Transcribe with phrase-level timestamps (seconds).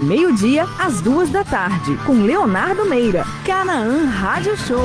[0.00, 3.24] Meio-dia às duas da tarde, com Leonardo Meira.
[3.44, 4.78] Canaã Rádio Show.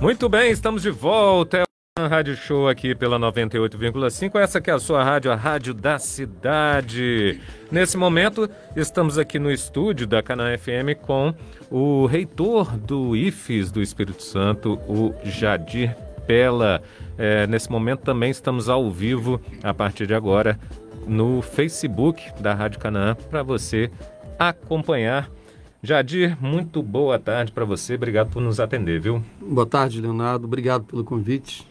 [0.00, 1.64] Muito bem, estamos de volta.
[2.02, 4.40] O Rádio Show aqui pela 98,5.
[4.40, 7.40] Essa que é a sua rádio, a Rádio da Cidade.
[7.70, 11.32] Nesse momento, estamos aqui no estúdio da Canaã FM com
[11.70, 16.82] o reitor do IFES do Espírito Santo, o Jadir Pela.
[17.16, 20.58] É, nesse momento também estamos ao vivo, a partir de agora,
[21.06, 23.90] no Facebook da Rádio Canaã, para você
[24.36, 25.30] acompanhar.
[25.80, 27.94] Jadir, muito boa tarde para você.
[27.94, 29.22] Obrigado por nos atender, viu?
[29.40, 30.46] Boa tarde, Leonardo.
[30.46, 31.70] Obrigado pelo convite.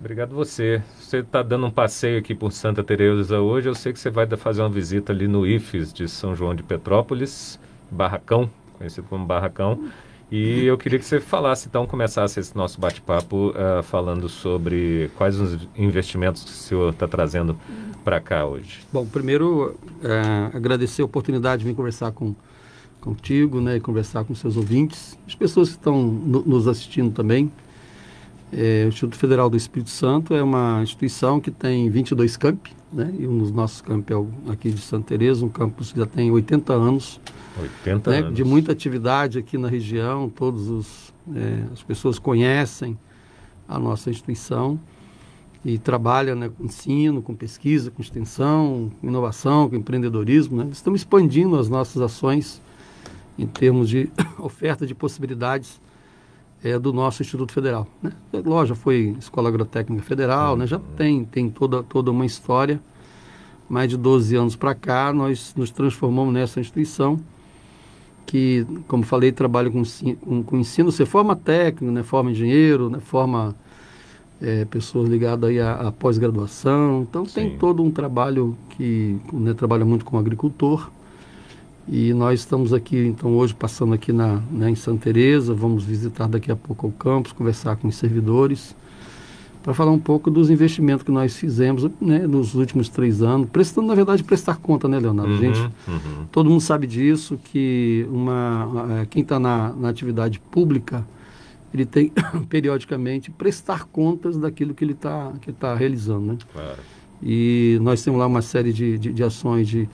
[0.00, 0.80] Obrigado você.
[1.00, 3.68] Você está dando um passeio aqui por Santa Teresa hoje.
[3.68, 6.62] Eu sei que você vai fazer uma visita ali no IFES de São João de
[6.62, 7.58] Petrópolis,
[7.90, 9.90] Barracão, conhecido como Barracão.
[10.30, 15.40] E eu queria que você falasse, então, começasse esse nosso bate-papo uh, falando sobre quais
[15.40, 17.58] os investimentos que o senhor está trazendo
[18.04, 18.80] para cá hoje.
[18.92, 22.34] Bom, primeiro, é, agradecer a oportunidade de vir conversar com,
[23.00, 27.50] contigo, né, e conversar com seus ouvintes, as pessoas que estão no, nos assistindo também.
[28.52, 33.14] É, o Instituto Federal do Espírito Santo é uma instituição que tem 22 campi, né?
[33.18, 36.30] E um dos nossos campi é aqui de Santa Teresa, um campus que já tem
[36.30, 37.20] 80 anos.
[37.60, 38.18] 80 né?
[38.18, 38.34] anos.
[38.34, 42.98] De muita atividade aqui na região, todos os é, as pessoas conhecem
[43.68, 44.80] a nossa instituição
[45.64, 50.56] e trabalha né, com ensino, com pesquisa, com extensão, com inovação, com empreendedorismo.
[50.56, 50.70] Né?
[50.72, 52.62] Estamos expandindo as nossas ações
[53.38, 55.80] em termos de oferta de possibilidades
[56.62, 57.86] é, do nosso Instituto Federal.
[58.02, 58.12] Né?
[58.44, 60.66] Lógico, foi Escola Agrotécnica Federal, né?
[60.66, 62.80] já tem, tem toda, toda uma história.
[63.68, 67.20] Mais de 12 anos para cá, nós nos transformamos nessa instituição
[68.24, 69.82] que, como falei, trabalha com,
[70.20, 70.90] com, com ensino.
[70.90, 72.02] Você forma técnico, né?
[72.02, 72.98] forma engenheiro, né?
[72.98, 73.54] forma
[74.40, 77.06] é, pessoas ligadas aí à, à pós-graduação.
[77.08, 77.34] Então, Sim.
[77.34, 80.90] tem todo um trabalho que né, trabalha muito com agricultor
[81.90, 86.28] e nós estamos aqui, então, hoje passando aqui na, né, em Santa Teresa, vamos visitar
[86.28, 88.76] daqui a pouco o campus, conversar com os servidores,
[89.62, 93.88] para falar um pouco dos investimentos que nós fizemos né, nos últimos três anos, prestando,
[93.88, 95.32] na verdade, prestar conta, né, Leonardo?
[95.32, 96.26] Uhum, Gente, uhum.
[96.30, 101.06] todo mundo sabe disso, que uma, quem está na, na atividade pública,
[101.72, 102.12] ele tem,
[102.50, 106.38] periodicamente, prestar contas daquilo que ele está tá realizando, né?
[106.52, 106.78] Claro.
[107.22, 109.88] E nós temos lá uma série de, de, de ações de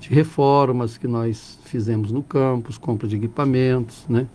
[0.00, 4.26] de reformas que nós fizemos no campus, compra de equipamentos, né?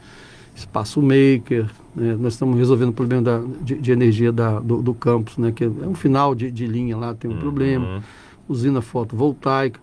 [0.56, 2.16] espaço maker, né?
[2.18, 5.52] nós estamos resolvendo o problema da, de, de, energia da, do, do, campus, né?
[5.52, 7.40] que é um final de, de linha lá, tem um uhum.
[7.40, 8.04] problema,
[8.48, 9.80] usina fotovoltaica.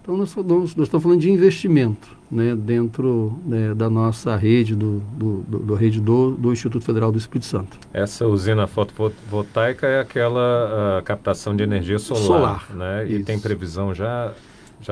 [0.00, 2.54] Então nós, nós, nós, estamos falando de investimento né?
[2.54, 3.74] dentro né?
[3.74, 7.76] da nossa rede, do, do, do, do rede do, do Instituto Federal do Espírito Santo.
[7.92, 13.10] Essa usina fotovoltaica é aquela captação de energia solar, solar né?
[13.10, 14.32] E tem previsão já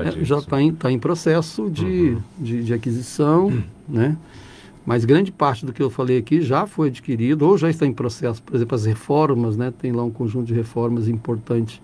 [0.02, 2.22] já é, está em, tá em processo de, uhum.
[2.38, 3.62] de, de, aquisição, uhum.
[3.88, 4.16] né?
[4.84, 7.92] Mas grande parte do que eu falei aqui já foi adquirido ou já está em
[7.92, 8.42] processo.
[8.42, 9.72] Por exemplo, as reformas, né?
[9.78, 11.80] Tem lá um conjunto de reformas importantes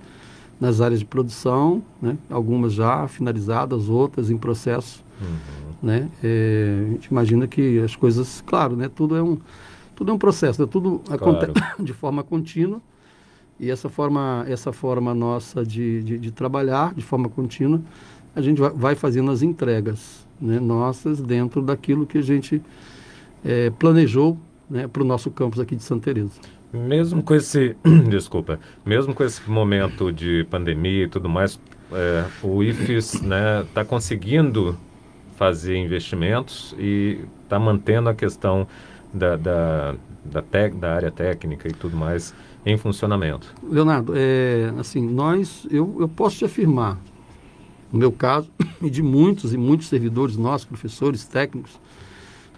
[0.60, 2.18] nas áreas de produção, né?
[2.28, 5.36] Algumas já finalizadas, outras em processo, uhum.
[5.82, 6.08] né?
[6.22, 8.90] É, a gente imagina que as coisas, claro, né?
[8.94, 9.38] Tudo é um,
[9.94, 10.68] tudo é um processo, né?
[10.70, 11.46] tudo claro.
[11.46, 12.82] acontece de forma contínua
[13.60, 17.80] e essa forma, essa forma nossa de, de, de trabalhar de forma contínua,
[18.34, 22.62] a gente vai, fazendo as entregas né, nossas dentro daquilo que a gente
[23.44, 24.38] é, planejou
[24.68, 26.40] né, para o nosso campus aqui de Santa Teresa.
[26.72, 27.76] Mesmo com esse,
[28.08, 31.60] desculpa, mesmo com esse momento de pandemia e tudo mais,
[31.92, 34.78] é, o IFES está né, tá conseguindo
[35.36, 38.66] fazer investimentos e está mantendo a questão
[39.12, 39.94] da, da,
[40.24, 40.42] da,
[40.78, 42.34] da área técnica e tudo mais
[42.64, 43.54] em funcionamento.
[43.62, 46.98] Leonardo, é, assim, nós, eu, eu posso te afirmar,
[47.92, 48.48] no meu caso,
[48.82, 51.78] e de muitos e muitos servidores nossos, professores, técnicos,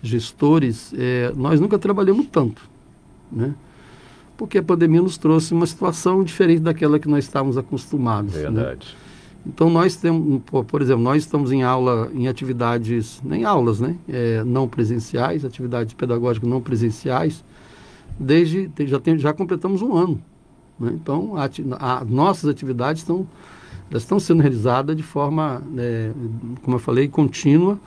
[0.02, 2.68] gestores, é, nós nunca trabalhamos tanto,
[3.30, 3.54] né?
[4.36, 8.34] Porque a pandemia nos trouxe uma situação diferente daquela que nós estávamos acostumados.
[8.34, 8.40] Né?
[8.40, 8.86] Verdade.
[8.88, 9.02] Né?
[9.46, 13.96] Então nós temos, por exemplo, nós estamos em aula, em atividades, nem aulas, né?
[14.08, 17.44] É, não presenciais, atividades pedagógicas não presenciais,
[18.18, 20.22] desde já, tem, já completamos um ano.
[20.78, 20.92] Né?
[20.94, 21.48] Então, a,
[21.78, 23.26] a, nossas atividades estão,
[23.90, 26.12] elas estão sendo realizadas de forma, é,
[26.62, 27.78] como eu falei, contínua.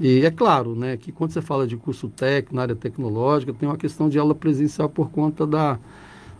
[0.00, 3.68] E é claro né, que quando você fala de curso técnico, na área tecnológica, tem
[3.68, 5.78] uma questão de aula presencial por conta da,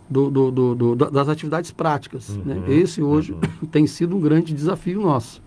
[0.09, 2.29] do, do, do, das atividades práticas.
[2.29, 2.63] Uhum, né?
[2.67, 3.39] Esse hoje uhum.
[3.71, 5.41] tem sido um grande desafio nosso,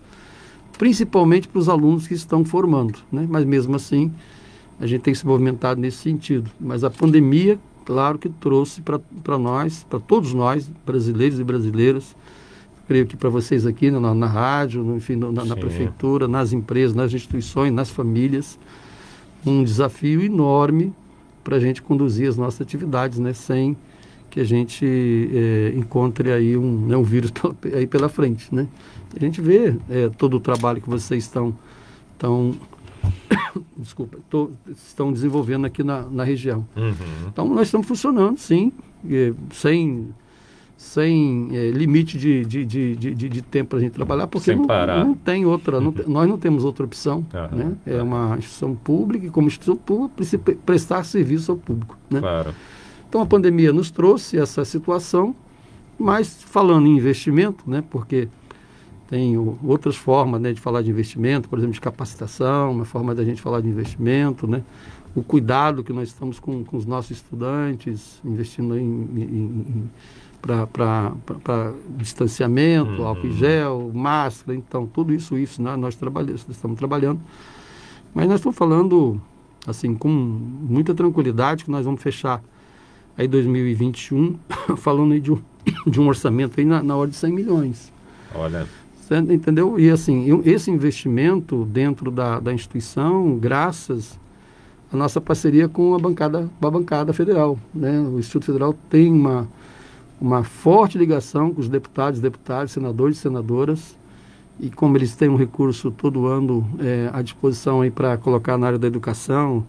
[0.77, 2.99] principalmente para os alunos que estão formando.
[3.11, 3.25] Né?
[3.29, 4.11] Mas mesmo assim,
[4.79, 6.49] a gente tem se movimentado nesse sentido.
[6.59, 12.15] Mas a pandemia, claro que trouxe para nós, para todos nós, brasileiros e brasileiras,
[12.87, 16.95] creio que para vocês aqui na, na rádio, no, enfim, na, na prefeitura, nas empresas,
[16.95, 18.57] nas instituições, nas famílias,
[19.45, 20.93] um desafio enorme
[21.43, 23.75] para a gente conduzir as nossas atividades, né, sem
[24.29, 28.67] que a gente é, encontre aí um, né, um vírus pela, aí pela frente, né?
[29.15, 31.57] A gente vê é, todo o trabalho que vocês estão,
[32.13, 32.53] estão
[33.77, 36.65] desculpa, tô, estão desenvolvendo aqui na, na região.
[36.75, 36.93] Uhum.
[37.27, 38.71] Então nós estamos funcionando, sim,
[39.09, 40.09] é, sem
[40.77, 44.67] sem é, limite de, de, de, de, de tempo para a gente trabalhar, porque não,
[44.67, 47.25] não, tem outra, não, nós não temos outra opção.
[47.33, 47.57] Uhum.
[47.57, 47.75] Né?
[47.83, 51.97] É uma instituição pública e como instituição pública precisa prestar serviço ao público.
[52.11, 52.19] Né?
[52.19, 52.53] Claro.
[53.09, 55.35] Então a pandemia nos trouxe essa situação,
[55.97, 58.27] mas falando em investimento, né, porque
[59.07, 63.23] tem outras formas né, de falar de investimento, por exemplo, de capacitação, uma forma da
[63.23, 64.63] gente falar de investimento, né,
[65.15, 69.89] o cuidado que nós estamos com, com os nossos estudantes, investindo em, em, em
[70.41, 73.07] para distanciamento, uhum.
[73.07, 77.19] álcool em gel, máscara, então tudo isso, isso né, nós trabalhamos, estamos trabalhando.
[78.13, 79.21] Mas nós estamos falando
[79.65, 82.41] assim com muita tranquilidade que nós vamos fechar
[83.17, 84.37] aí 2021,
[84.77, 85.41] falando aí de um,
[85.87, 87.93] de um orçamento aí na, na ordem de 100 milhões.
[88.35, 88.67] Olha.
[89.09, 89.79] Entendeu?
[89.79, 94.19] E assim, esse investimento dentro da, da instituição, graças
[94.91, 97.57] à nossa parceria com a bancada, a bancada federal.
[97.73, 97.99] Né?
[97.99, 99.47] O Instituto Federal tem uma,
[100.19, 103.95] uma forte ligação com os deputados, deputados, senadores e senadoras.
[104.59, 108.79] E como eles têm um recurso todo ano é, à disposição para colocar na área
[108.79, 109.65] da educação,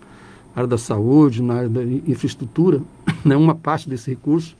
[0.56, 2.80] área da saúde, na área da infraestrutura,
[3.24, 4.56] né, uma parte desse recurso,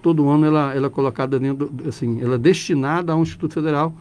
[0.00, 3.92] todo ano ela, ela é colocada dentro, assim, ela é destinada ao Instituto Federal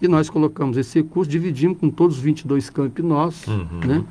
[0.00, 3.80] e nós colocamos esse recurso, dividimos com todos os 22 campos nossos, uhum.
[3.84, 4.04] né?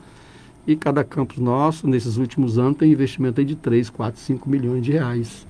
[0.67, 4.83] E cada campus nosso, nesses últimos anos, tem investimento aí de 3, 4, 5 milhões
[4.83, 5.47] de reais.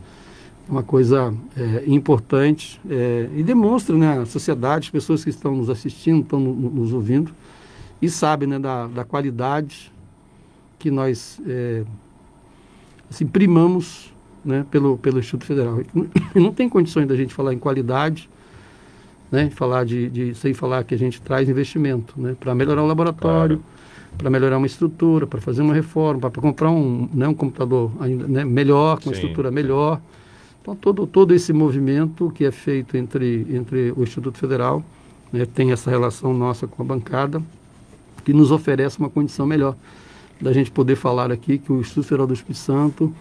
[0.68, 5.70] Uma coisa é, importante é, e demonstra né, a sociedade, as pessoas que estão nos
[5.70, 7.32] assistindo, estão no, nos ouvindo,
[8.02, 9.92] e sabem né, da, da qualidade
[10.78, 11.84] que nós é,
[13.10, 14.14] assim, primamos
[14.46, 15.82] né, pelo, pelo Instituto Federal.
[15.82, 18.30] E não tem condições da gente falar em qualidade,
[19.32, 22.88] né, falar de, de, sem falar que a gente traz investimento né, para melhorar o
[22.88, 24.18] laboratório, claro.
[24.18, 28.28] para melhorar uma estrutura, para fazer uma reforma, para comprar um, né, um computador ainda
[28.28, 30.02] né, melhor, com uma estrutura melhor.
[30.62, 34.84] Então, todo, todo esse movimento que é feito entre, entre o Instituto Federal
[35.32, 37.42] né, tem essa relação nossa com a bancada,
[38.26, 39.76] que nos oferece uma condição melhor
[40.42, 43.14] da gente poder falar aqui que o Instituto Federal do Espírito Santo,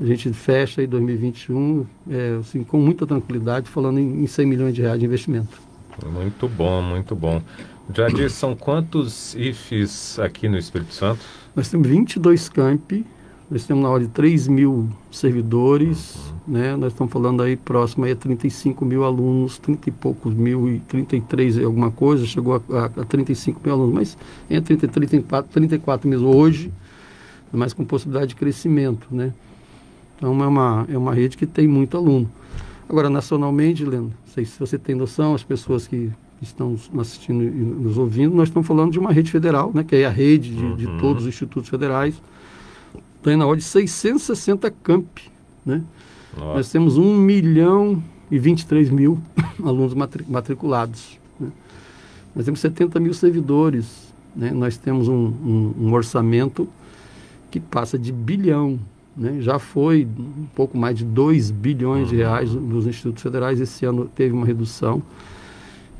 [0.00, 4.74] a gente fecha em 2021 é, assim, com muita tranquilidade, falando em, em 100 milhões
[4.74, 5.60] de reais de investimento.
[6.10, 7.42] Muito bom, muito bom.
[7.94, 11.20] Já disse, são quantos IFES aqui no Espírito Santo?
[11.54, 13.04] Nós temos 22 campi,
[13.50, 16.14] nós temos na hora de 3 mil servidores,
[16.46, 16.54] uhum.
[16.54, 16.76] né?
[16.76, 20.78] nós estamos falando aí próximo aí a 35 mil alunos, 30 e poucos mil e
[20.80, 24.18] 33 e alguma coisa, chegou a, a, a 35 mil alunos, mas
[24.48, 26.72] entre 33 e 34, 34 mil hoje,
[27.52, 29.08] mas com possibilidade de crescimento.
[29.10, 29.32] Né?
[30.20, 32.30] Então é uma, é uma rede que tem muito aluno.
[32.86, 36.10] Agora, nacionalmente, Leandro, não sei se você tem noção, as pessoas que
[36.42, 40.06] estão assistindo e nos ouvindo, nós estamos falando de uma rede federal, né, que é
[40.06, 40.76] a rede de, uhum.
[40.76, 42.20] de todos os institutos federais,
[43.22, 45.30] tem na ordem de 660 campi,
[45.64, 45.82] né?
[46.36, 49.18] Nós temos 1 milhão e 23 mil
[49.62, 49.94] alunos
[50.28, 51.18] matriculados.
[51.38, 51.48] Né?
[52.34, 54.08] Nós temos 70 mil servidores.
[54.34, 54.52] Né?
[54.52, 56.68] Nós temos um, um, um, orçamento
[57.50, 58.78] que passa de bilhão.
[59.16, 59.38] Né?
[59.40, 63.60] Já foi um pouco mais de 2 bilhões de reais nos institutos federais.
[63.60, 65.02] Esse ano teve uma redução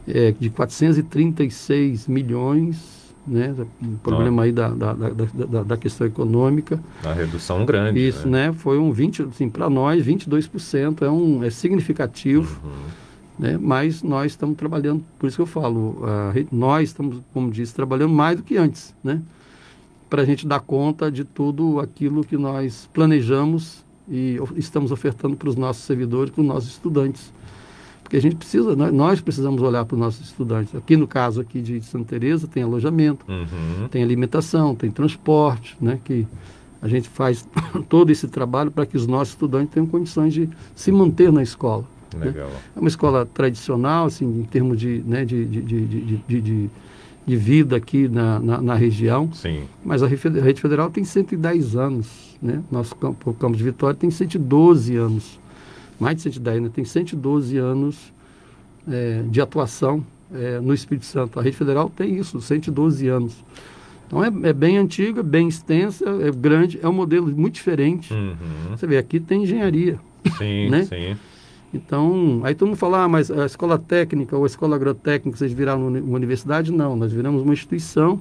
[0.06, 3.54] é, de 436 milhões né?
[3.82, 6.80] O problema aí da, da, da, da, questão econômica.
[7.04, 8.00] A redução grande.
[8.00, 8.48] Isso, né?
[8.48, 8.52] né?
[8.52, 12.70] Foi um 20, assim, para nós, 22% é, um, é significativo, uhum.
[13.38, 13.58] né?
[13.60, 16.02] Mas nós estamos trabalhando, por isso que eu falo,
[16.50, 19.20] nós estamos, como disse, trabalhando mais do que antes, né?
[20.10, 25.48] Para a gente dar conta de tudo aquilo que nós planejamos e estamos ofertando para
[25.48, 27.32] os nossos servidores, para os nossos estudantes.
[28.02, 30.74] Porque a gente precisa, nós precisamos olhar para os nossos estudantes.
[30.74, 33.86] Aqui no caso aqui de Santa Teresa tem alojamento, uhum.
[33.88, 36.00] tem alimentação, tem transporte, né?
[36.04, 36.26] Que
[36.82, 37.46] a gente faz
[37.88, 41.84] todo esse trabalho para que os nossos estudantes tenham condições de se manter na escola.
[42.16, 42.26] Né?
[42.26, 42.48] Legal.
[42.48, 42.56] Né?
[42.76, 46.70] É uma escola tradicional, assim, em termos de, né, de, de, de, de,
[47.26, 49.32] de, vida aqui na, na, na, região.
[49.32, 49.64] Sim.
[49.84, 52.62] Mas a rede federal tem 110 anos, né?
[52.70, 55.40] Nosso campo, o campo de Vitória tem 112 anos
[56.00, 56.70] mais de 110, né?
[56.74, 58.12] tem 112 anos
[58.90, 61.38] é, de atuação é, no Espírito Santo.
[61.38, 63.44] A Rede Federal tem isso, 112 anos.
[64.06, 68.12] Então é, é, bem antiga, bem extensa, é grande, é um modelo muito diferente.
[68.12, 68.34] Uhum.
[68.70, 70.00] Você vê, aqui tem engenharia.
[70.38, 70.84] Sim, né?
[70.84, 71.16] sim.
[71.72, 75.52] Então, aí todo mundo fala, ah, mas a escola técnica ou a escola agrotécnica, vocês
[75.52, 76.72] viraram uma universidade?
[76.72, 78.20] Não, nós viramos uma instituição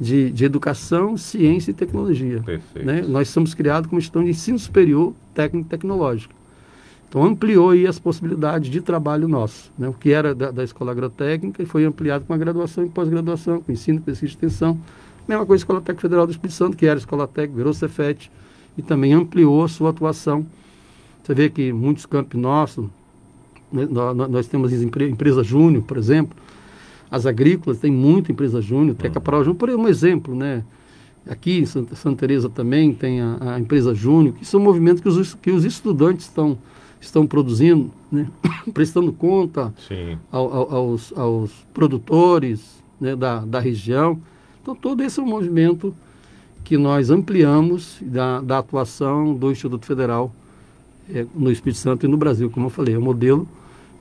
[0.00, 2.42] de, de educação, ciência e tecnologia.
[2.44, 2.84] Perfeito.
[2.84, 3.04] Né?
[3.06, 6.34] Nós somos criados como instituição de ensino superior técnico e tecnológico.
[7.08, 9.88] Então ampliou aí as possibilidades de trabalho nosso, né?
[9.88, 13.60] o que era da, da escola agrotécnica e foi ampliado com a graduação e pós-graduação,
[13.60, 14.78] com ensino, pesquisa e extensão.
[15.26, 17.74] Mesma coisa a Escola Técnica Federal do Espírito Santo, que era a Escola Técnica, virou
[17.74, 18.30] Cefet,
[18.78, 20.46] e também ampliou a sua atuação
[21.26, 22.86] você vê que muitos campos nossos,
[23.72, 26.38] né, nós, temos empresa júnior, por exemplo,
[27.10, 30.62] as agrícolas têm muita empresa júnior, Teca Paral Júnior, por um exemplo, né?
[31.28, 35.08] Aqui em Santa, Santa Teresa também tem a, a, empresa júnior, que são movimentos que
[35.08, 36.56] os, que os estudantes estão,
[37.00, 38.28] estão produzindo, né?
[38.72, 39.74] prestando conta
[40.30, 43.16] ao, ao, aos, aos produtores né?
[43.16, 44.20] da, da região.
[44.62, 45.92] Então, todo esse é um movimento
[46.62, 50.32] que nós ampliamos da, da atuação do Instituto Federal
[51.12, 53.48] é, no Espírito Santo e no Brasil, como eu falei, é um modelo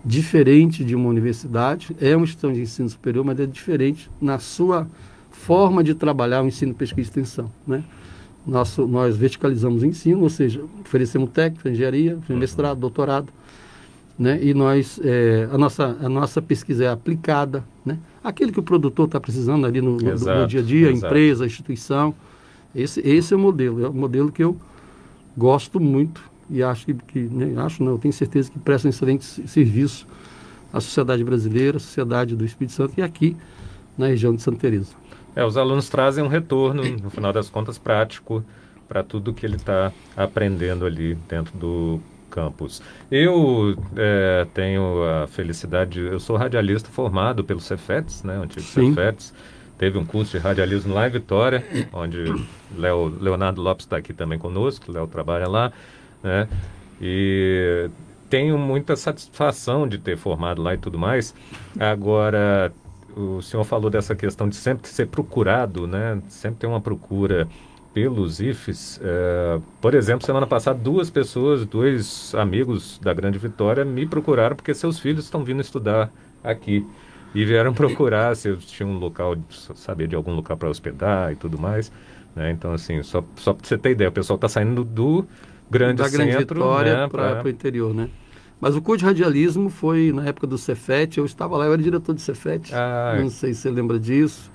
[0.04, 4.88] diferente de uma universidade, é uma instituição de ensino superior, mas é diferente na sua
[5.32, 7.84] forma de trabalhar o ensino, pesquisa e extensão, né?
[8.46, 13.34] Nosso, nós verticalizamos o ensino, ou seja, oferecemos técnica, engenharia, mestrado, doutorado,
[14.18, 14.40] né?
[14.44, 17.98] E nós, é, a, nossa, a nossa pesquisa é aplicada, né?
[18.24, 21.06] Aquele que o produtor está precisando ali no, exato, no, dia a dia, exato.
[21.08, 22.14] empresa, instituição,
[22.76, 24.56] esse, esse é o modelo, é o modelo que eu
[25.36, 29.26] gosto muito e acho que, que né, acho não, tenho certeza que presta um excelente
[29.26, 30.08] serviço
[30.72, 33.36] à sociedade brasileira, à sociedade do Espírito Santo e aqui
[33.98, 34.94] na região de Santa Teresa.
[35.36, 38.44] É, os alunos trazem um retorno, no final das contas, prático
[38.88, 42.00] para tudo que ele está aprendendo ali dentro do
[42.30, 42.82] campus.
[43.10, 48.94] Eu é, tenho a felicidade, eu sou radialista formado pelo Cefetes, né, antigo Sim.
[48.94, 49.34] Cefetes.
[49.78, 52.24] Teve um curso de radialismo lá em Vitória, onde
[52.78, 55.72] Leo, Leonardo Lopes está aqui também conosco, Léo trabalha lá
[56.26, 56.48] né?
[57.00, 57.90] E
[58.30, 61.34] tenho muita satisfação de ter formado lá e tudo mais.
[61.80, 62.74] Agora,
[63.16, 66.20] o senhor falou dessa questão de sempre ser procurado, né?
[66.28, 67.48] Sempre ter uma procura
[67.94, 69.00] pelos IFES.
[69.02, 74.74] É, por exemplo, semana passada, duas pessoas, dois amigos da Grande Vitória me procuraram porque
[74.74, 76.12] seus filhos estão vindo estudar
[76.44, 76.86] aqui.
[77.34, 79.36] E vieram procurar se eu tinha um local,
[79.76, 81.92] saber de algum lugar para hospedar e tudo mais.
[82.36, 82.52] Né?
[82.52, 85.26] Então, assim, só, só para você ter ideia, o pessoal está saindo do
[85.70, 88.10] grande da Grande centro, Vitória né, para o interior, né?
[88.60, 91.82] Mas o curso de radialismo foi na época do Cefet, eu estava lá, eu era
[91.82, 94.52] diretor do Cefet, ah, não sei se você lembra disso.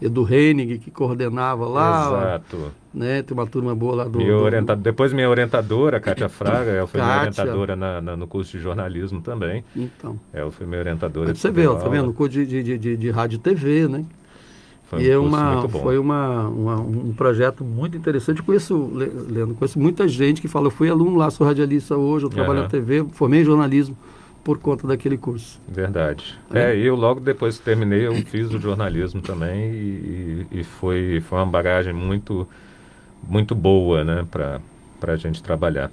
[0.00, 2.06] Edu Hennig, que coordenava lá.
[2.06, 2.72] Exato.
[2.92, 4.18] Né, tem uma turma boa lá do.
[4.18, 4.24] do...
[4.24, 7.14] Orientado, depois minha orientadora, Kátia Fraga, ela foi Kátia.
[7.14, 9.64] minha orientadora na, na, no curso de jornalismo também.
[9.74, 10.18] Então.
[10.32, 11.34] Ela foi minha orientadora.
[11.34, 12.06] Você vê, tá vendo?
[12.06, 14.04] No curso de, de, de, de rádio e TV, né?
[14.86, 18.38] Foi e é uma, foi uma, uma, um projeto muito interessante.
[18.38, 18.90] Eu conheço,
[19.28, 22.60] Leandro, conheço muita gente que fala, eu fui aluno lá, sou radialista hoje, eu trabalho
[22.60, 22.64] uhum.
[22.64, 23.96] na TV, formei em jornalismo
[24.44, 25.60] por conta daquele curso.
[25.68, 26.38] Verdade.
[26.54, 31.20] É, é eu logo depois que terminei, eu fiz o jornalismo também e, e foi,
[31.28, 32.46] foi uma bagagem muito,
[33.28, 34.60] muito boa, né, para
[35.12, 35.90] a gente trabalhar.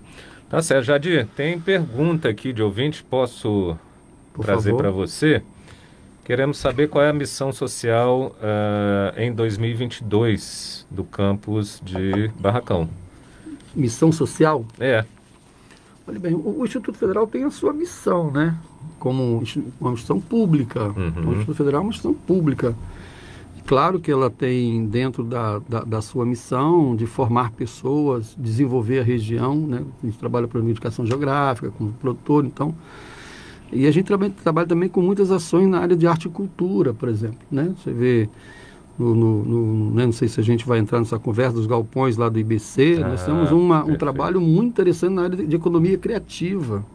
[0.52, 3.76] Tá certo, Jadir, tem pergunta aqui de ouvinte, posso
[4.32, 5.42] por trazer para você?
[6.24, 12.88] Queremos saber qual é a missão social uh, em 2022 do campus de Barracão.
[13.76, 14.66] Missão social?
[14.80, 15.04] É.
[16.08, 18.56] Olha bem, o, o Instituto Federal tem a sua missão, né?
[19.00, 19.44] Como
[19.82, 20.86] uma missão pública.
[20.86, 21.30] Uhum.
[21.30, 22.74] O Instituto Federal é uma missão pública.
[23.66, 29.04] Claro que ela tem dentro da, da, da, sua missão de formar pessoas, desenvolver a
[29.04, 29.84] região, né?
[30.02, 32.74] A gente trabalha para a educação geográfica, como produtor, então
[33.72, 36.94] e a gente trabalha, trabalha, também com muitas ações na área de arte e cultura,
[36.94, 37.40] por exemplo.
[37.52, 37.74] Né?
[37.78, 38.30] Você vê,
[38.98, 40.06] no, no, no né?
[40.06, 43.10] não sei se a gente vai entrar nessa conversa dos galpões lá do IBC, ah,
[43.10, 46.86] nós temos uma, um trabalho muito interessante na área de, de economia criativa,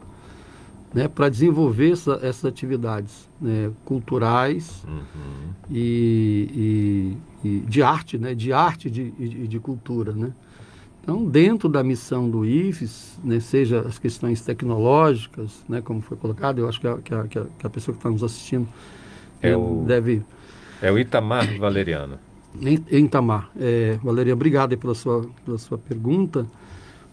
[0.95, 1.09] né?
[1.09, 3.71] para desenvolver essa, essas atividades né?
[3.85, 5.51] culturais uhum.
[5.71, 8.35] e, e, e, de arte, né?
[8.35, 10.13] de arte e de, de, de cultura.
[10.13, 10.33] Né?
[11.09, 16.59] Então, dentro da missão do IFES, né, seja as questões tecnológicas, né, como foi colocado,
[16.59, 18.69] eu acho que a, que a, que a pessoa que está nos assistindo
[19.41, 20.23] é, o, deve...
[20.83, 22.19] É o Itamar Valeriano.
[22.91, 23.51] Itamar.
[23.59, 26.47] É, Valeria, obrigado pela sua, pela sua pergunta.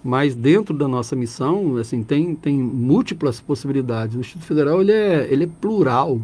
[0.04, 4.18] Mas dentro da nossa missão, assim, tem, tem múltiplas possibilidades.
[4.18, 6.20] O Instituto Federal ele é, ele é plural.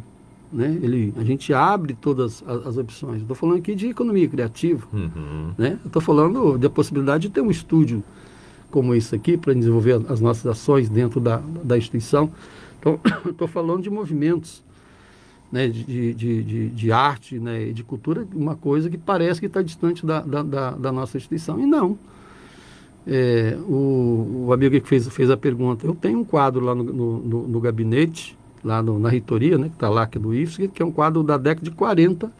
[0.52, 0.78] Né?
[0.82, 3.22] Ele, a gente abre todas as, as opções.
[3.22, 4.86] Estou falando aqui de economia criativa.
[4.92, 5.52] Uhum.
[5.58, 5.80] Né?
[5.86, 8.04] Estou falando da possibilidade de ter um estúdio
[8.70, 12.32] como esse aqui para desenvolver as nossas ações dentro da, da instituição.
[12.80, 14.64] Então, estou falando de movimentos
[15.52, 19.48] né, de, de, de, de, arte né, e de cultura, uma coisa que parece que
[19.48, 21.60] está distante da, da, da, nossa instituição.
[21.60, 22.00] E não.
[23.06, 26.84] É, o, o, amigo que fez, fez a pergunta, eu tenho um quadro lá no,
[26.84, 30.68] no, no gabinete, lá no, na reitoria, né, que está lá, que é do IFSC,
[30.68, 32.32] que é um quadro da década de 40,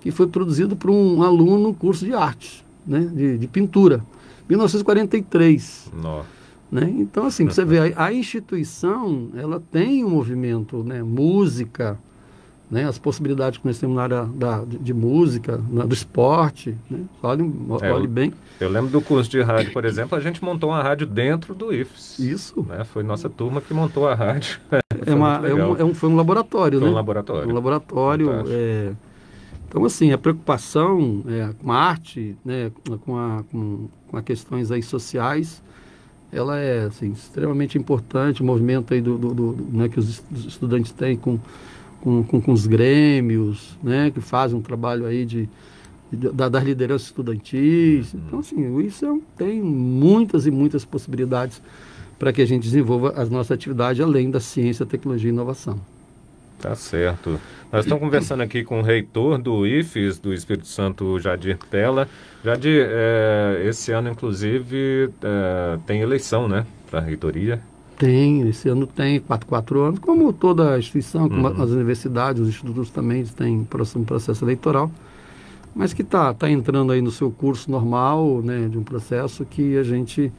[0.00, 4.04] que foi produzido por um aluno no curso de arte, né, de, de pintura,
[4.48, 5.90] 1943.
[5.94, 6.28] Nossa.
[6.70, 6.92] Né?
[6.98, 11.02] Então, assim, você vê, a, a, instituição, ela tem um movimento, né?
[11.02, 11.98] música,
[12.70, 12.84] né?
[12.86, 16.76] as possibilidades que nós temos na área da, de, de música, na, do esporte.
[16.90, 17.00] Né?
[17.22, 17.52] Olhe,
[17.82, 18.32] é, olhe bem.
[18.60, 21.72] Eu lembro do curso de rádio, por exemplo, a gente montou uma rádio dentro do
[21.72, 22.18] IFES.
[22.18, 22.66] Isso.
[22.68, 22.84] Né?
[22.84, 24.60] Foi nossa turma que montou a rádio.
[25.06, 26.92] é uma, é um, é um, foi um laboratório, foi né?
[26.92, 27.50] um laboratório.
[27.50, 28.30] Um laboratório.
[28.48, 28.92] É...
[29.68, 32.70] Então, assim, a preocupação é, com a arte, né,
[33.04, 35.60] com, a, com, com a questões aí sociais,
[36.30, 40.92] ela é assim, extremamente importante, o movimento aí do, do, do né, que os estudantes
[40.92, 41.40] têm com,
[42.04, 45.48] com, com, com, os grêmios, né, que fazem um trabalho aí de,
[46.12, 48.12] de da, das lideranças estudantis.
[48.12, 48.20] Uhum.
[48.26, 51.62] Então, assim, isso é, tem muitas e muitas possibilidades
[52.18, 55.80] para que a gente desenvolva as nossas atividades além da ciência, tecnologia e inovação.
[56.60, 57.40] Tá certo.
[57.72, 62.08] Nós estamos conversando aqui com o reitor do IFES, do Espírito Santo, Jadir Tela.
[62.44, 67.60] Jadir, é, esse ano, inclusive, é, tem eleição, né, para a reitoria?
[67.96, 71.62] Tem, esse ano tem 4, 4 anos, como toda instituição, como uhum.
[71.62, 74.90] as universidades, os institutos também têm próximo processo eleitoral,
[75.74, 79.76] mas que está tá entrando aí no seu curso normal, né, de um processo que
[79.76, 80.32] a gente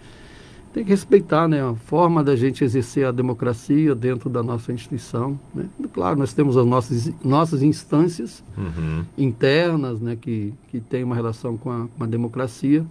[0.75, 5.39] tem que respeitar né, a forma da gente exercer a democracia dentro da nossa instituição.
[5.53, 5.69] Né?
[5.93, 9.05] Claro, nós temos as nossas, nossas instâncias uhum.
[9.17, 12.85] internas né, que, que têm uma relação com a, com a democracia,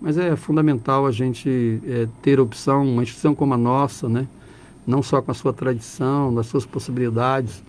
[0.00, 4.26] mas é fundamental a gente é, ter opção, uma instituição como a nossa, né,
[4.86, 7.62] não só com a sua tradição, das suas possibilidades,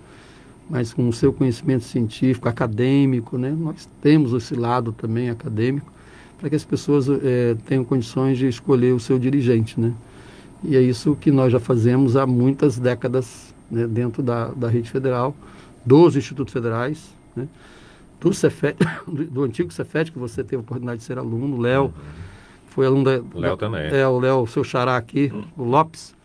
[0.69, 3.38] mas com o seu conhecimento científico, acadêmico.
[3.38, 3.55] Né?
[3.57, 5.91] Nós temos esse lado também acadêmico
[6.38, 9.93] para que as pessoas é, tenham condições de escolher o seu dirigente, né?
[10.63, 14.90] E é isso que nós já fazemos há muitas décadas né, dentro da, da rede
[14.90, 15.35] federal,
[15.85, 17.48] dos institutos federais, né?
[18.20, 18.77] Do Cefet,
[19.08, 21.94] do, do, antigo Cefet, que você teve a oportunidade de ser aluno, Léo,
[22.68, 23.22] foi aluno da...
[23.34, 23.88] Léo também.
[23.88, 25.44] É, o Léo, seu xará aqui, uhum.
[25.58, 26.16] o Lopes,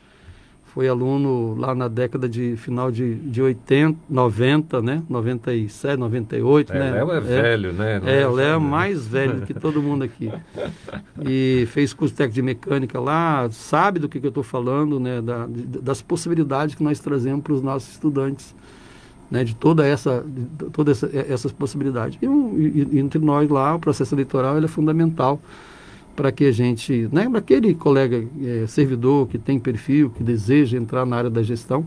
[0.73, 5.03] foi aluno lá na década de final de, de 80, 90, né?
[5.07, 6.91] 97, 98, é, né?
[6.93, 8.01] Léo é, é velho, né?
[8.01, 10.33] Não é, o Léo é mais velho do que todo mundo aqui.
[11.25, 15.21] E fez curso técnico de mecânica lá, sabe do que, que eu estou falando, né?
[15.21, 18.55] Da, das possibilidades que nós trazemos para os nossos estudantes,
[19.33, 19.43] né?
[19.45, 22.19] De toda essa, de todas essa, essas possibilidades.
[22.21, 25.41] E, e, entre nós lá, o processo eleitoral ele é fundamental
[26.15, 30.77] para que a gente, né, para aquele colega é, servidor que tem perfil, que deseja
[30.77, 31.87] entrar na área da gestão,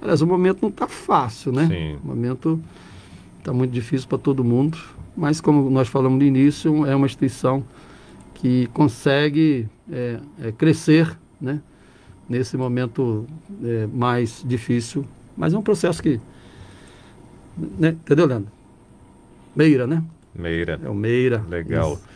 [0.00, 1.66] aliás, o momento não está fácil, né?
[1.66, 1.98] Sim.
[2.04, 2.60] O momento
[3.40, 4.78] está muito difícil para todo mundo,
[5.16, 7.64] mas como nós falamos no início, é uma instituição
[8.34, 11.60] que consegue é, é, crescer, né?
[12.28, 13.26] Nesse momento
[13.64, 15.04] é, mais difícil,
[15.36, 16.20] mas é um processo que,
[17.78, 17.88] né?
[17.90, 18.50] entendeu, Leandro?
[19.54, 20.02] Meira, né?
[20.34, 20.80] Meira.
[20.82, 21.44] É o Meira.
[21.48, 21.94] Legal.
[21.94, 22.08] Isso.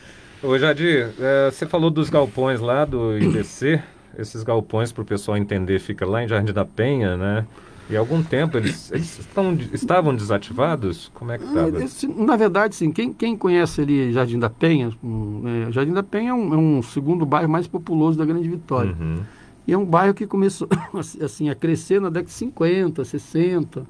[0.43, 3.83] Ô Jadir, é, você falou dos galpões lá do IDC.
[4.19, 7.47] Esses galpões, para o pessoal entender, fica lá em Jardim da Penha, né?
[7.89, 11.11] E há algum tempo eles, eles estão, estavam desativados?
[11.15, 11.69] Como é que estava?
[11.69, 12.91] Ah, na verdade, sim.
[12.91, 16.57] Quem, quem conhece ali Jardim da Penha, um, é, Jardim da Penha é um, é
[16.57, 18.95] um, segundo bairro mais populoso da Grande Vitória.
[18.99, 19.21] Uhum.
[19.67, 20.69] E é um bairro que começou
[21.23, 23.87] assim, a crescer na década de 50, 60.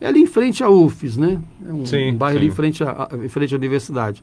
[0.00, 1.40] É ali em frente à UFES, né?
[1.66, 2.44] É um, sim, um bairro sim.
[2.44, 4.22] ali em frente, à, em frente à universidade.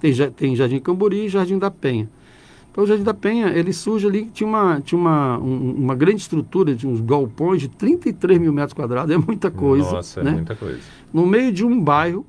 [0.00, 2.08] Tem, tem Jardim Cambori e Jardim da Penha.
[2.70, 6.22] Então, o Jardim da Penha, ele surge ali, tinha uma, tinha uma, um, uma grande
[6.22, 9.92] estrutura, de uns galpões de 33 mil metros quadrados, é muita coisa.
[9.92, 10.30] Nossa, é né?
[10.30, 10.80] é muita coisa.
[11.12, 12.26] No meio de um bairro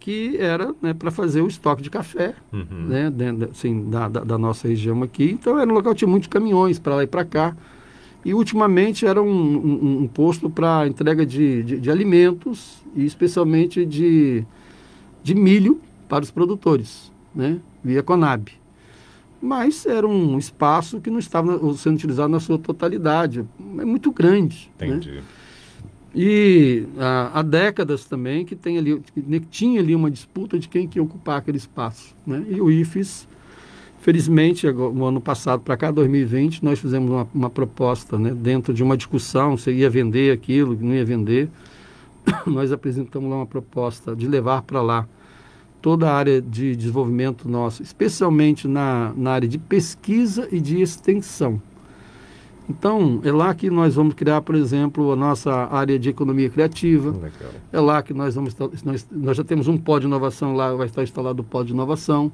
[0.00, 2.86] que era né, para fazer o estoque de café, uhum.
[2.88, 5.30] né, dentro, assim, da, da, da, nossa região aqui.
[5.30, 7.56] Então, era um local que tinha muitos caminhões para lá e para cá.
[8.28, 13.86] E, ultimamente, era um, um, um posto para entrega de, de, de alimentos, e especialmente
[13.86, 14.44] de,
[15.22, 18.52] de milho, para os produtores, né, via Conab.
[19.40, 23.46] Mas era um espaço que não estava sendo utilizado na sua totalidade,
[23.78, 24.70] é muito grande.
[24.78, 24.88] Né?
[24.88, 25.12] Entendi.
[25.12, 25.22] Né?
[26.14, 30.86] E há, há, décadas também que, tem ali, que tinha ali uma disputa de quem
[30.86, 32.14] que ia ocupar aquele espaço.
[32.26, 32.44] Né?
[32.50, 33.26] E o IFES,
[34.00, 38.82] felizmente, no ano passado para cá, 2020, nós fizemos uma, uma proposta né, dentro de
[38.82, 41.48] uma discussão se ia vender aquilo, não ia vender.
[42.46, 45.06] nós apresentamos lá uma proposta de levar para lá
[45.80, 51.60] toda a área de desenvolvimento nosso, especialmente na, na área de pesquisa e de extensão.
[52.68, 57.12] Então, é lá que nós vamos criar, por exemplo, a nossa área de economia criativa.
[57.12, 57.50] Legal.
[57.72, 60.86] É lá que nós vamos nós, nós já temos um pó de inovação lá, vai
[60.86, 62.30] estar instalado o pó de inovação,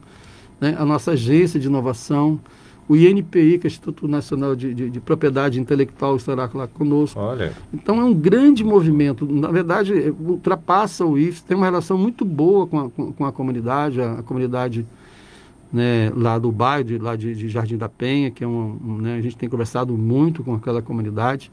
[0.60, 0.74] né?
[0.78, 2.40] a nossa agência de inovação,
[2.88, 7.18] o INPI, que é o Instituto Nacional de, de, de Propriedade Intelectual, estará lá conosco.
[7.18, 7.52] Olha.
[7.72, 9.26] Então é um grande movimento.
[9.26, 13.32] Na verdade, ultrapassa o IFES, tem uma relação muito boa com a, com, com a
[13.32, 14.86] comunidade, a, a comunidade
[15.72, 18.98] né, lá do bairro, de, lá de, de, Jardim da Penha, que é um, um
[18.98, 21.50] né, a gente tem conversado muito com aquela comunidade.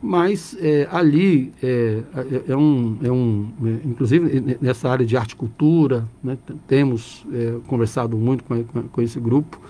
[0.00, 5.32] Mas é, ali é, é, é, um, é um é, inclusive nessa área de arte
[5.32, 9.60] e cultura, né, temos é, conversado muito com, com, esse grupo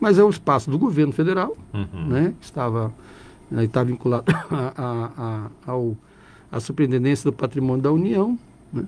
[0.00, 2.08] mas é um espaço do governo federal, uhum.
[2.08, 2.34] né?
[2.40, 2.92] Estava
[3.62, 5.96] está vinculado a, a, ao,
[6.50, 8.38] à Superintendência do Patrimônio da União,
[8.72, 8.84] né?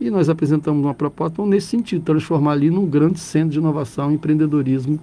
[0.00, 4.14] E nós apresentamos uma proposta nesse sentido, transformar ali num grande centro de inovação e
[4.14, 5.00] empreendedorismo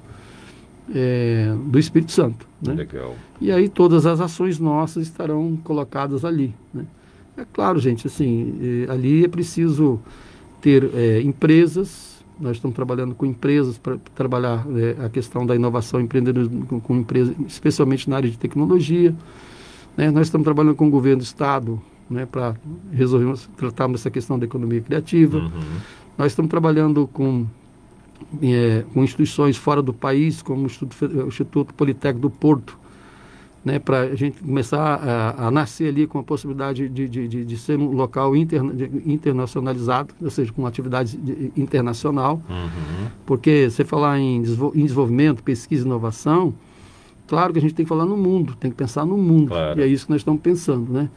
[0.94, 2.48] é, do Espírito Santo.
[2.62, 2.74] Né?
[2.74, 3.16] Legal.
[3.40, 6.54] E aí todas as ações nossas estarão colocadas ali.
[6.74, 6.86] Né?
[7.38, 10.00] É claro, gente, assim, é, ali é preciso
[10.62, 16.02] ter é, empresas nós estamos trabalhando com empresas para trabalhar é, a questão da inovação
[16.02, 19.14] empreendedorismo com, com empresas, especialmente na área de tecnologia.
[19.96, 20.10] Né?
[20.10, 22.56] Nós estamos trabalhando com o governo do Estado né, para
[22.92, 25.38] resolver, tratarmos essa questão da economia criativa.
[25.38, 25.52] Uhum.
[26.18, 27.46] Nós estamos trabalhando com,
[28.42, 32.78] é, com instituições fora do país, como o Instituto, o Instituto Politécnico do Porto,
[33.64, 37.46] né, para a gente começar a, a, nascer ali com a possibilidade de, de, de,
[37.46, 38.74] de ser um local interna,
[39.06, 41.20] internacionalizado, ou seja, com atividade
[41.56, 42.42] internacional.
[42.50, 43.08] Uhum.
[43.26, 46.54] Porque você falar em, em, desenvolvimento, pesquisa e inovação,
[47.28, 49.50] claro que a gente tem que falar no mundo, tem que pensar no mundo.
[49.50, 49.80] Claro.
[49.80, 50.92] E é isso que nós estamos pensando.
[50.92, 51.10] Né?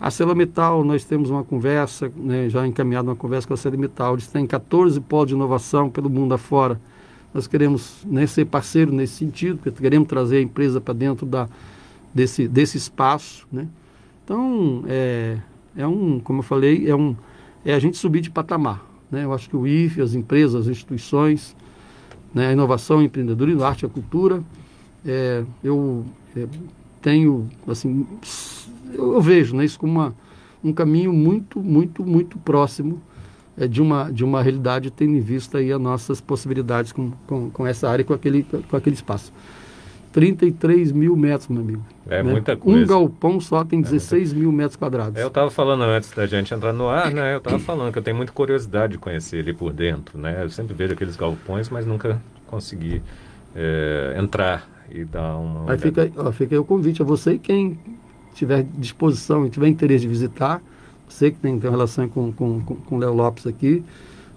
[0.00, 4.26] A Celametal, nós temos uma conversa, né, já encaminhado uma conversa com a Celametal, eles
[4.28, 6.80] têm 14 polos de inovação pelo mundo afora.
[7.34, 11.48] Nós queremos né, ser parceiro nesse sentido, porque queremos trazer a empresa para dentro da
[12.14, 13.68] desse, desse espaço, né?
[14.24, 15.38] Então, é,
[15.76, 17.16] é um, como eu falei, é, um,
[17.64, 19.24] é a gente subir de patamar, né?
[19.24, 21.56] Eu acho que o IFE, as empresas, as instituições,
[22.34, 22.48] né?
[22.48, 24.42] a inovação, o empreendedorismo, a arte e a cultura,
[25.04, 26.04] é, eu
[26.36, 26.46] é,
[27.00, 28.06] tenho, assim,
[28.92, 30.14] eu, eu, vejo né, isso como uma,
[30.62, 33.00] um caminho muito, muito, muito próximo
[33.56, 37.50] é, de, uma, de uma realidade tendo em vista aí as nossas possibilidades com, com,
[37.50, 39.32] com essa área, com aquele, com aquele espaço.
[40.12, 41.84] 33 mil metros, meu amigo.
[42.08, 42.30] É né?
[42.32, 42.82] muita coisa.
[42.82, 44.40] Um galpão só tem 16 é muita...
[44.40, 45.16] mil metros quadrados.
[45.16, 47.34] É, eu estava falando antes da gente entrar no ar, né?
[47.34, 50.42] Eu estava falando que eu tenho muita curiosidade de conhecer ele por dentro, né?
[50.42, 53.00] Eu sempre vejo aqueles galpões, mas nunca consegui
[53.54, 55.70] é, entrar e dar uma.
[55.70, 57.78] Aí fica, ó, fica aí o convite a você e quem
[58.34, 60.62] tiver disposição e tiver interesse de visitar,
[61.08, 63.82] você que tem, tem relação com, com, com, com Léo Lopes aqui,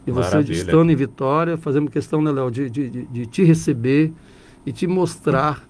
[0.05, 4.11] e você estando em Vitória, fazendo questão, né, Léo, de, de, de, de te receber
[4.65, 5.65] e te mostrar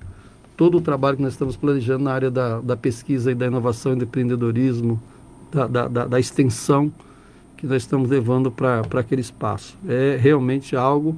[0.57, 3.93] todo o trabalho que nós estamos planejando na área da, da pesquisa e da inovação
[3.93, 5.01] e do empreendedorismo,
[5.51, 6.91] da, da, da, da extensão
[7.57, 9.77] que nós estamos levando para aquele espaço.
[9.87, 11.15] É realmente algo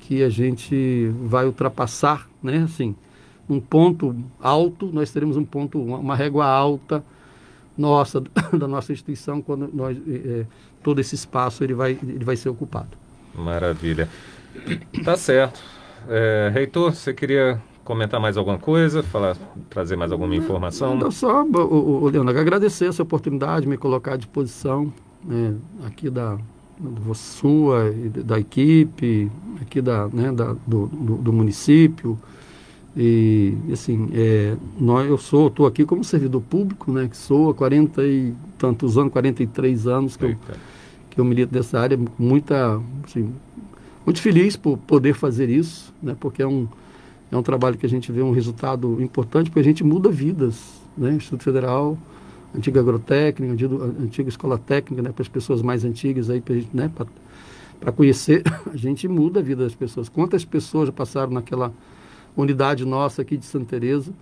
[0.00, 2.64] que a gente vai ultrapassar, né?
[2.64, 2.94] Assim,
[3.52, 7.04] um ponto alto, nós teremos um ponto, uma régua alta
[7.76, 10.44] nossa, da nossa instituição, quando nós, é,
[10.82, 12.90] todo esse espaço ele vai, ele vai ser ocupado.
[13.34, 14.08] Maravilha.
[15.04, 15.60] Tá certo.
[16.08, 19.36] É, Reitor, você queria comentar mais alguma coisa, falar,
[19.68, 20.96] trazer mais alguma informação?
[20.96, 24.92] Não, só, o, o Leonardo, agradecer essa oportunidade, me colocar à disposição
[25.24, 25.54] né,
[25.86, 26.38] aqui da,
[26.78, 27.92] da sua,
[28.24, 32.18] da equipe, aqui da, né, da, do, do, do município.
[33.02, 37.54] E, assim, é, nós, eu sou, estou aqui como servidor público, né, que sou há
[37.54, 40.36] 40 e tantos anos, 43 anos que, eu,
[41.08, 43.32] que eu milito dessa área, muita, assim,
[44.04, 46.68] muito feliz por poder fazer isso, né, porque é um,
[47.32, 50.78] é um trabalho que a gente vê um resultado importante, porque a gente muda vidas.
[50.94, 51.14] Né?
[51.14, 51.96] Instituto Federal,
[52.54, 56.90] antiga agrotécnica, antiga, antiga escola técnica, né, para as pessoas mais antigas, aí, né,
[57.80, 60.06] para conhecer, a gente muda a vida das pessoas.
[60.10, 61.72] Quantas pessoas já passaram naquela
[62.36, 64.12] unidade nossa aqui de Santa Teresa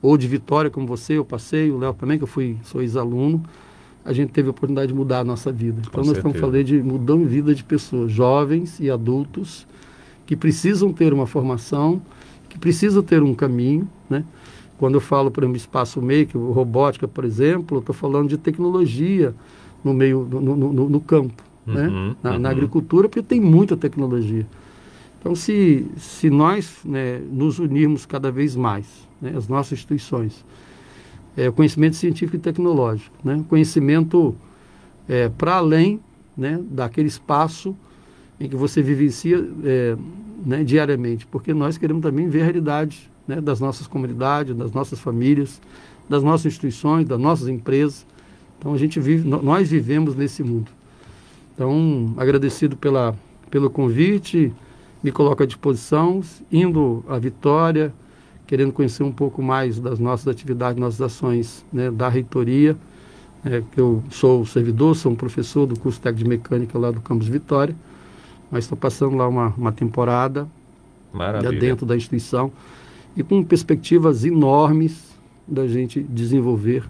[0.00, 3.42] ou de Vitória, como você, eu passei, o Léo também, que eu fui, sou ex-aluno,
[4.04, 5.78] a gente teve a oportunidade de mudar a nossa vida.
[5.80, 6.28] Então, Com nós certeza.
[6.28, 9.66] estamos falando de mudando a vida de pessoas, jovens e adultos,
[10.24, 12.00] que precisam ter uma formação,
[12.48, 14.24] que precisam ter um caminho, né?
[14.78, 19.34] Quando eu falo, por exemplo, espaço maker, robótica, por exemplo, estou falando de tecnologia
[19.82, 21.88] no meio, no, no, no campo, né?
[21.88, 22.16] uhum, né?
[22.22, 22.38] Na, uhum.
[22.38, 24.46] na, agricultura, porque tem muita tecnologia.
[25.20, 28.86] Então, se, se nós né, nos unirmos cada vez mais,
[29.20, 30.44] né, as nossas instituições,
[31.38, 33.44] é, conhecimento científico e tecnológico, né?
[33.48, 34.34] conhecimento
[35.08, 36.00] é, para além
[36.36, 37.76] né, daquele espaço
[38.40, 39.96] em que você vivencia é,
[40.44, 44.98] né, diariamente, porque nós queremos também ver a realidade né, das nossas comunidades, das nossas
[44.98, 45.60] famílias,
[46.08, 48.04] das nossas instituições, das nossas empresas.
[48.58, 50.70] Então a gente vive, nós vivemos nesse mundo.
[51.54, 53.16] Então, agradecido pela,
[53.48, 54.52] pelo convite,
[55.02, 57.92] me coloco à disposição, indo à Vitória,
[58.46, 62.76] querendo conhecer um pouco mais das nossas atividades, nossas ações né, da reitoria.
[63.44, 67.00] É, que eu sou servidor, sou um professor do curso técnico de mecânica lá do
[67.00, 67.74] campus Vitória,
[68.50, 70.48] mas estou passando lá uma, uma temporada
[71.12, 71.60] Maravilha.
[71.60, 72.50] dentro da instituição
[73.16, 76.82] e com perspectivas enormes da gente desenvolver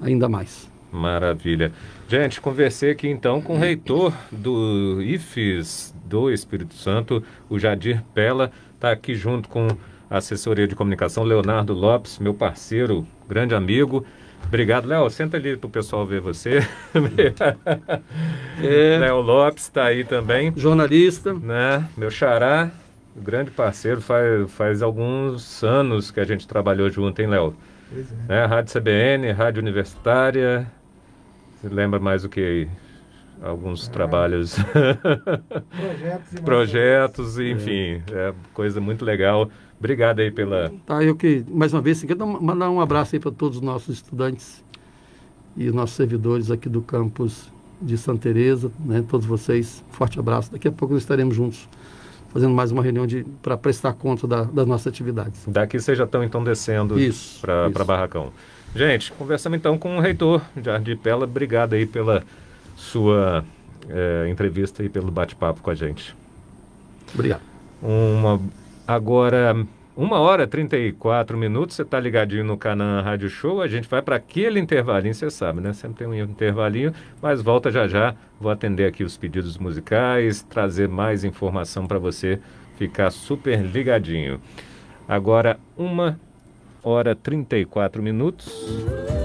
[0.00, 0.68] ainda mais.
[0.90, 1.70] Maravilha.
[2.08, 8.50] Gente, conversei aqui então com o reitor do IFES do Espírito Santo, o Jadir Pella,
[8.74, 9.68] está aqui junto com
[10.10, 14.04] a assessoria de comunicação, Leonardo Lopes, meu parceiro, grande amigo.
[14.46, 15.10] Obrigado, Léo.
[15.10, 16.60] Senta ali para o pessoal ver você.
[18.62, 18.98] é.
[18.98, 20.52] Léo Lopes está aí também.
[20.56, 21.34] Jornalista.
[21.34, 21.86] Né?
[21.96, 22.70] Meu xará,
[23.14, 24.00] grande parceiro.
[24.00, 27.54] Faz, faz alguns anos que a gente trabalhou junto, hein, Léo?
[27.92, 28.14] Pois é.
[28.28, 28.44] Né?
[28.46, 30.66] Rádio CBN, Rádio Universitária.
[31.60, 32.68] Você lembra mais o que aí?
[33.42, 33.90] Alguns é.
[33.90, 34.56] trabalhos.
[35.70, 38.02] Projetos, e Projetos, enfim.
[38.12, 38.30] É.
[38.30, 39.50] é coisa muito legal.
[39.78, 40.72] Obrigado aí pela.
[40.84, 43.96] Tá, eu que, mais uma vez, quero mandar um abraço aí para todos os nossos
[43.96, 44.62] estudantes
[45.56, 47.48] e os nossos servidores aqui do campus
[47.80, 49.04] de Santa Teresa, né?
[49.08, 50.50] Todos vocês, forte abraço.
[50.50, 51.68] Daqui a pouco nós estaremos juntos
[52.32, 53.06] fazendo mais uma reunião
[53.40, 55.44] para prestar conta da, das nossas atividades.
[55.46, 56.96] Daqui vocês já estão então descendo
[57.40, 58.32] para Barracão.
[58.74, 61.24] Gente, conversamos então com o reitor Jardim Pela.
[61.24, 62.22] Obrigado aí pela
[62.78, 63.44] sua
[63.88, 66.14] é, entrevista e pelo bate-papo com a gente.
[67.12, 67.42] Obrigado.
[67.82, 68.40] Uma
[68.88, 69.54] Agora,
[69.94, 74.00] uma hora e 34 minutos, você está ligadinho no Canal Rádio Show, a gente vai
[74.00, 75.74] para aquele intervalinho, você sabe, né?
[75.74, 78.14] Sempre tem um intervalinho, mas volta já já.
[78.40, 82.40] Vou atender aqui os pedidos musicais, trazer mais informação para você
[82.78, 84.40] ficar super ligadinho.
[85.06, 86.18] Agora, uma
[86.82, 89.17] hora e 34 minutos.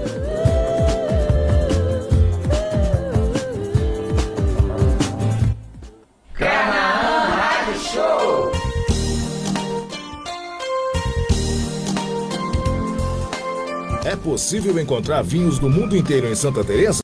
[14.24, 17.02] Possível encontrar vinhos do mundo inteiro em Santa Teresa?